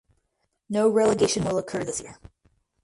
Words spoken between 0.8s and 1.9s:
relegation will occur